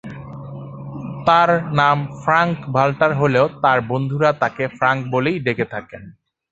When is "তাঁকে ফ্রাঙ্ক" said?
4.33-5.01